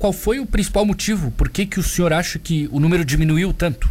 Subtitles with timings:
[0.00, 1.32] Qual foi o principal motivo?
[1.32, 3.90] Por que, que o senhor acha que o número diminuiu tanto?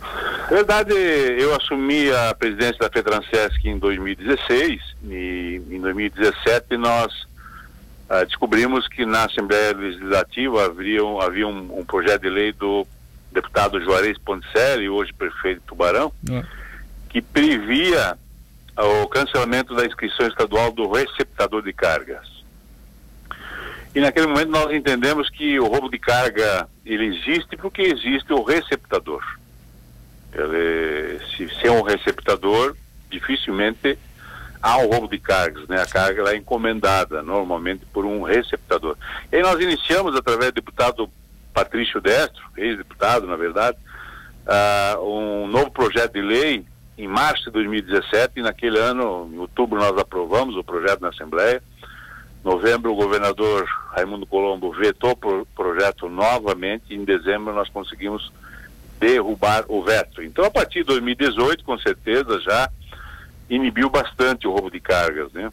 [0.00, 7.12] Na verdade, eu assumi a presidência da FETRANSESC em 2016 e em 2017 nós
[8.08, 12.86] ah, descobrimos que na Assembleia Legislativa havia, um, havia um, um, projeto de lei do
[13.30, 16.42] deputado Juarez Ponticelli, hoje prefeito de Tubarão, é.
[17.10, 18.16] que previa
[18.78, 22.39] o cancelamento da inscrição estadual do receptador de cargas.
[23.94, 28.42] E naquele momento nós entendemos que o roubo de carga ele existe porque existe o
[28.42, 29.22] receptador.
[30.32, 32.76] Ele, se, se é um receptador,
[33.10, 33.98] dificilmente
[34.62, 35.80] há um roubo de cargas, né?
[35.80, 38.96] A carga é encomendada normalmente por um receptador.
[39.32, 41.10] E aí nós iniciamos através do deputado
[41.52, 43.76] Patrício Destro, ex-deputado, na verdade,
[44.46, 46.64] uh, um novo projeto de lei
[46.96, 51.62] em março de 2017 e naquele ano, em outubro, nós aprovamos o projeto na Assembleia.
[52.42, 58.32] Novembro, o governador Raimundo Colombo vetou o pro projeto novamente e em dezembro nós conseguimos
[58.98, 60.22] derrubar o veto.
[60.22, 62.70] Então, a partir de 2018, com certeza, já
[63.48, 65.52] inibiu bastante o roubo de cargas, né?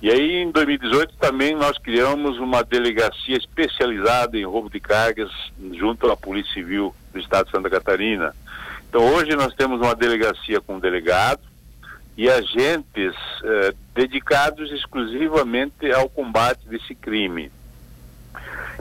[0.00, 5.30] E aí, em 2018, também nós criamos uma delegacia especializada em roubo de cargas
[5.72, 8.34] junto à Polícia Civil do Estado de Santa Catarina.
[8.88, 11.53] Então, hoje nós temos uma delegacia com delegado
[12.16, 17.50] e agentes eh, dedicados exclusivamente ao combate desse crime.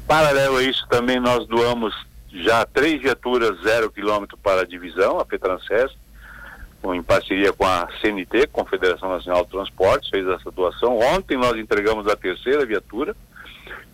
[0.07, 1.95] Paralelo a isso, também nós doamos
[2.31, 5.95] já três viaturas zero quilômetro para a divisão, a Petrancest,
[6.93, 10.99] em parceria com a CNT, Confederação Nacional de Transportes, fez essa doação.
[10.99, 13.15] Ontem nós entregamos a terceira viatura.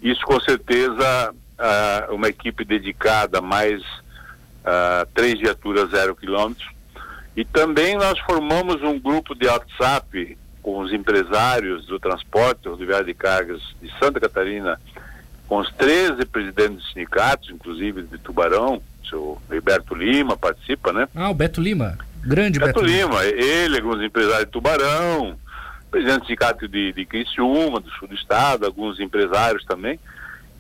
[0.01, 6.67] Isso com certeza uh, uma equipe dedicada, mais uh, três viaturas zero quilômetros.
[7.39, 13.13] E também nós formamos um grupo de WhatsApp com os empresários do transporte rodoviário de
[13.13, 14.77] cargas de Santa Catarina
[15.47, 21.07] com os 13 presidentes dos sindicatos, inclusive de Tubarão, o seu Roberto Lima participa, né?
[21.15, 23.23] Ah, o Beto Lima, grande Beto, Beto Lima.
[23.23, 23.41] Lima.
[23.41, 25.38] Ele, alguns empresários de Tubarão,
[25.89, 29.97] presidente do sindicato de, de Criciúma, do sul do estado, alguns empresários também.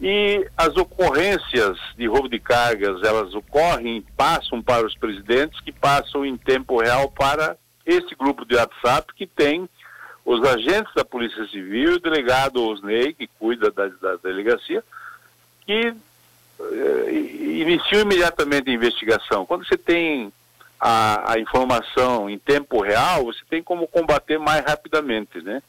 [0.01, 6.25] E as ocorrências de roubo de cargas, elas ocorrem, passam para os presidentes, que passam
[6.25, 9.67] em tempo real para esse grupo de WhatsApp que tem
[10.23, 14.83] os agentes da Polícia Civil, o delegado Osney, que cuida da, da delegacia,
[15.65, 15.93] que
[16.59, 19.45] eh, iniciam imediatamente a investigação.
[19.45, 20.31] Quando você tem
[20.79, 25.63] a, a, informação em tempo real, você tem como combater mais rapidamente, né?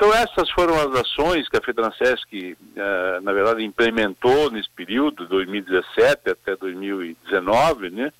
[0.00, 6.30] Então essas foram as ações que a FEDRANSESC, eh, na verdade, implementou nesse período, 2017
[6.30, 8.10] até 2019, né?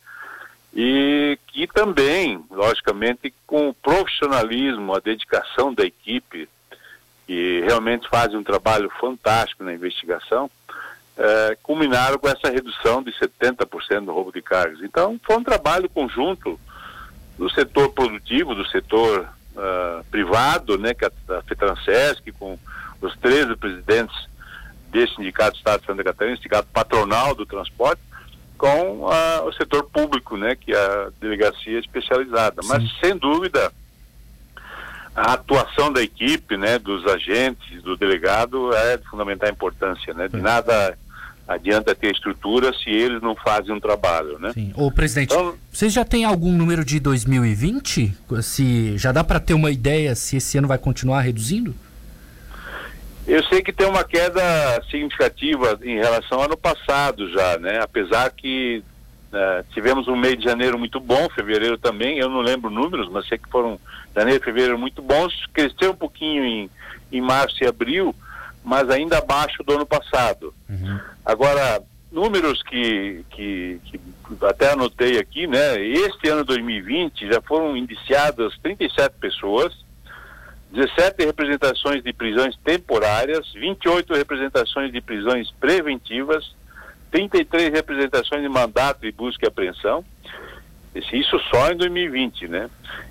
[0.75, 6.47] e que também, logicamente, com o profissionalismo, a dedicação da equipe,
[7.27, 10.51] que realmente faz um trabalho fantástico na investigação,
[11.17, 14.83] é, culminaram com essa redução de 70% do roubo de cargas.
[14.83, 16.61] Então, foi um trabalho conjunto
[17.39, 19.27] do setor produtivo, do setor
[19.61, 22.59] uh, privado, né, que é a, FETRANSESC, com
[23.01, 24.17] os 13 presidentes
[24.91, 28.03] desse sindicato do Estado de Santa Catarina, sindicato patronal do transporte,
[28.59, 32.63] com a, o setor público, né, que é a delegacia especializada.
[32.63, 32.69] Sim.
[32.69, 33.73] Mas sem dúvida
[35.15, 40.29] a atuação da equipe, né, dos agentes, do delegado é de fundamental importância, né?
[40.29, 40.97] De nada
[41.47, 44.53] adianta ter estrutura se eles não fazem um trabalho, né?
[44.53, 44.73] Sim.
[44.77, 48.15] Ô, presidente, então, vocês já têm algum número de 2020?
[48.43, 51.75] Se já dá para ter uma ideia se esse ano vai continuar reduzindo?
[53.27, 54.43] Eu sei que tem uma queda
[54.91, 57.81] significativa em relação ao ano passado já, né?
[57.81, 58.83] Apesar que
[59.33, 63.29] uh, tivemos um mês de janeiro muito bom, fevereiro também, eu não lembro números, mas
[63.29, 63.79] sei que foram
[64.17, 66.71] janeiro e fevereiro muito bons, cresceu um pouquinho em,
[67.13, 68.15] em março e abril,
[68.71, 70.55] mas ainda abaixo do ano passado.
[70.69, 71.01] Uhum.
[71.27, 71.83] Agora,
[72.13, 74.01] números que, que, que,
[74.47, 75.85] até anotei aqui, né?
[75.85, 79.75] Este ano 2020 já foram indiciadas 37 pessoas,
[80.71, 86.55] 17 representações de prisões temporárias, 28 representações de prisões preventivas,
[87.11, 90.05] 33 representações de mandato de busca e apreensão,
[90.95, 92.71] isso só em 2020, né?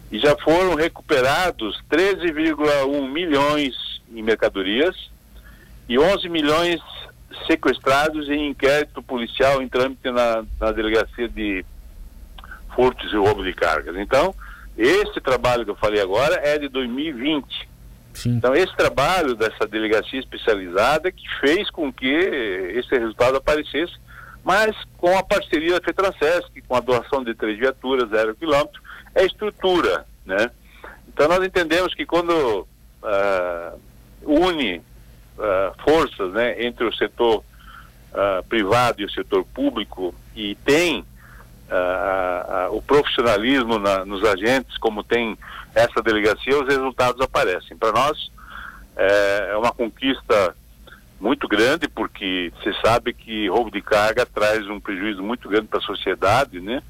[0.10, 3.76] E já foram recuperados 13,1 milhões
[4.10, 4.96] em mercadorias
[5.90, 6.80] e 11 milhões
[7.48, 11.66] sequestrados em inquérito policial em trâmite na, na delegacia de
[12.76, 13.98] furtos e roubo de cargas.
[13.98, 14.34] Então,
[14.78, 17.68] esse trabalho que eu falei agora é de 2020.
[18.14, 18.36] Sim.
[18.36, 23.94] Então, esse trabalho dessa delegacia especializada que fez com que esse resultado aparecesse,
[24.44, 28.82] mas com a parceria da FETRANSESC, com a doação de três viaturas, zero quilômetro,
[29.16, 30.52] é estrutura, né?
[31.08, 32.68] Então, nós entendemos que quando
[33.02, 33.80] uh,
[34.24, 34.82] une
[35.84, 42.82] forças né, entre o setor uh, privado e o setor público e tem uh, o
[42.82, 45.38] profissionalismo na, nos agentes, como tem
[45.74, 47.78] essa delegacia, os resultados aparecem.
[47.78, 48.32] Para nós
[48.96, 50.56] é, é uma conquista
[51.20, 55.80] muito grande, porque você sabe que roubo de carga traz um prejuízo muito grande para
[55.80, 56.82] a sociedade, né?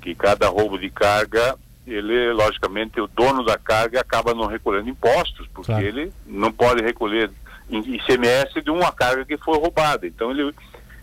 [0.00, 1.56] Que cada roubo de carga
[1.86, 5.84] ele, logicamente, o dono da carga acaba não recolhendo impostos, porque claro.
[5.84, 7.30] ele não pode recolher
[7.70, 10.06] ICMS de uma carga que foi roubada.
[10.06, 10.54] Então, ele,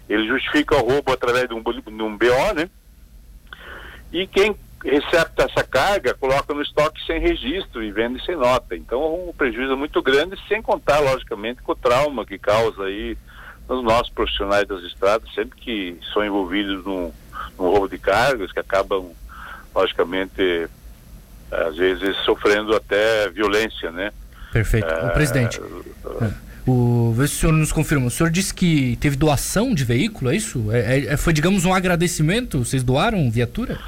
[0.08, 2.70] ele justifica o roubo através de um, de um BO, né?
[4.12, 8.76] E quem recebe essa carga coloca no estoque sem registro e vende sem nota.
[8.76, 12.84] Então, o um prejuízo é muito grande, sem contar, logicamente, com o trauma que causa
[12.84, 13.18] aí
[13.68, 17.12] nos nossos profissionais das estradas, sempre que são envolvidos num,
[17.58, 19.12] num roubo de cargas, que acabam
[19.76, 20.68] logicamente,
[21.52, 24.12] às vezes sofrendo até violência, né?
[24.52, 24.88] Perfeito.
[24.88, 28.08] É, o presidente, é, o, vê se o senhor nos confirma.
[28.08, 30.72] O senhor disse que teve doação de veículo, é isso?
[30.72, 32.60] É, é, é foi, digamos, um agradecimento?
[32.60, 33.80] Vocês doaram viatura?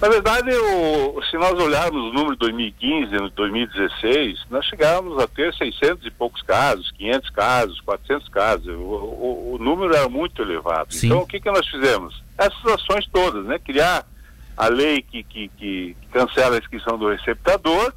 [0.00, 5.26] Na verdade, o, se nós olharmos o número de 2015 e 2016, nós chegávamos a
[5.26, 8.66] ter 600 e poucos casos, 500 casos, 400 casos.
[8.68, 10.92] O, o, o número era muito elevado.
[10.92, 11.06] Sim.
[11.06, 12.22] Então, o que, que nós fizemos?
[12.36, 13.58] Essas ações todas, né?
[13.58, 14.06] Criar
[14.54, 17.92] a lei que, que, que cancela a inscrição do receptador,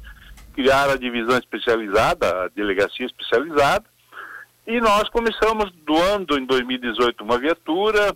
[0.54, 3.84] criar a divisão especializada, a delegacia especializada,
[4.66, 8.14] e nós começamos doando em 2018 uma viatura,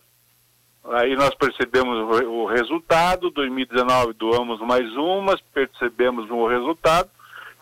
[0.93, 7.08] aí nós percebemos o, resultado, 2019 doamos mais uma, percebemos o resultado,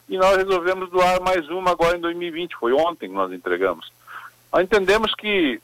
[0.08, 3.90] e nós resolvemos doar mais uma agora em 2020, foi ontem que nós entregamos.
[4.52, 5.61] Nós entendemos que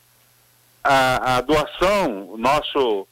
[0.82, 3.06] a, a doação, o nosso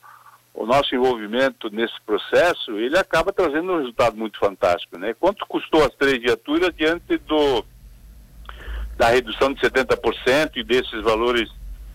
[0.57, 5.15] o nosso envolvimento nesse processo, ele acaba trazendo um resultado muito fantástico, né?
[5.21, 7.63] Quanto custou as três viaturas diante do
[8.97, 11.51] da redução de 70% e desses valores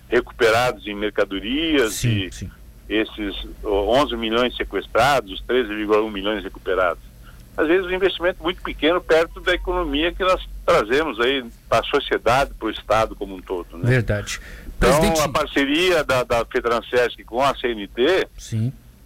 [0.09, 2.51] recuperados em mercadorias sim, e sim.
[2.87, 7.11] esses 11 milhões sequestrados, os 13,1 milhões recuperados.
[7.57, 11.83] Às vezes um investimento muito pequeno perto da economia que nós trazemos aí para a
[11.83, 13.77] sociedade, para o Estado como um todo.
[13.77, 13.89] Né?
[13.89, 14.39] Verdade.
[14.77, 15.21] Então, Presidente...
[15.21, 18.27] a parceria da, da Fedrancesc com a CNT,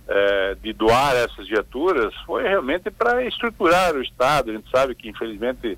[0.07, 4.51] é, de doar essas viaturas, foi realmente para estruturar o Estado.
[4.51, 5.77] A gente sabe que, infelizmente,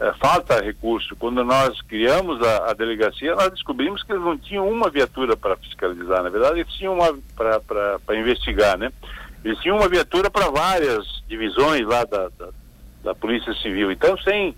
[0.00, 1.14] é, falta recurso.
[1.14, 5.56] Quando nós criamos a, a, delegacia, nós descobrimos que eles não tinham uma viatura para
[5.56, 6.22] fiscalizar.
[6.22, 8.90] Na verdade, eles tinham uma para investigar, né?
[9.44, 12.48] Eles tinham uma viatura para várias divisões lá da, da,
[13.04, 13.92] da Polícia Civil.
[13.92, 14.54] Então, sem,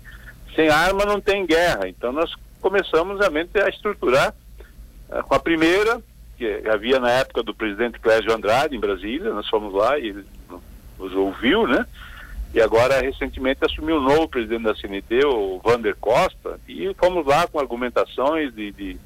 [0.55, 1.89] sem arma não tem guerra.
[1.89, 4.33] Então, nós começamos realmente a estruturar
[5.11, 6.01] é, com a primeira,
[6.37, 10.25] que havia na época do presidente Clésio Andrade, em Brasília, nós fomos lá e ele
[10.97, 11.85] nos ouviu, né?
[12.53, 17.47] E agora, recentemente, assumiu o novo presidente da CNT, o Vander Costa, e fomos lá
[17.47, 18.97] com argumentações de, de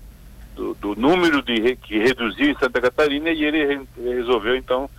[0.53, 4.89] do, do, número de que reduziu em Santa Catarina e ele re, resolveu, então,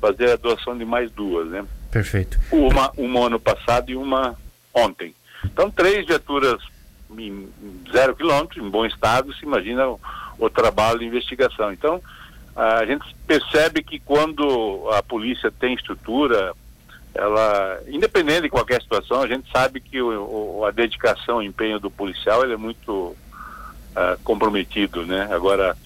[0.00, 1.64] fazer a doação de mais duas, né?
[1.90, 2.38] Perfeito.
[2.50, 4.36] Uma, uma ano passado e uma
[4.74, 5.14] ontem.
[5.44, 6.60] Então, três viaturas
[7.10, 7.48] em
[7.90, 9.86] zero quilômetros, em bom estado, se imagina
[10.38, 11.72] o trabalho de investigação.
[11.72, 12.02] Então,
[12.54, 16.52] a gente percebe que quando a polícia tem estrutura,
[17.14, 21.78] ela, independente de qualquer situação, a gente sabe que o, o, a dedicação, o empenho
[21.78, 25.28] do policial ele é muito uh, comprometido, né?
[25.30, 25.76] Agora,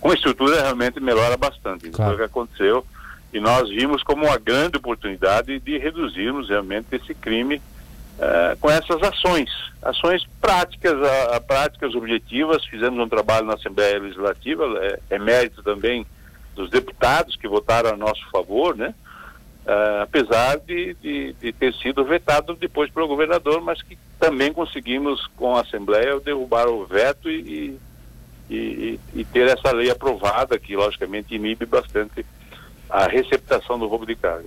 [0.00, 1.88] com a estrutura realmente melhora bastante.
[1.88, 2.12] Isso claro.
[2.12, 2.86] foi o que aconteceu
[3.32, 9.02] e nós vimos como uma grande oportunidade de reduzirmos realmente esse crime uh, com essas
[9.02, 9.50] ações,
[9.82, 12.64] ações práticas, a, a, práticas objetivas.
[12.66, 16.06] Fizemos um trabalho na Assembleia Legislativa, é, é mérito também
[16.54, 18.94] dos deputados que votaram a nosso favor, né?
[19.64, 25.28] Uh, apesar de, de, de, ter sido vetado depois pelo governador, mas que também conseguimos
[25.36, 27.78] com a Assembleia derrubar o veto e,
[28.50, 32.26] e, e, e ter essa lei aprovada, que logicamente inibe bastante
[32.90, 34.40] a receptação do roubo de carga.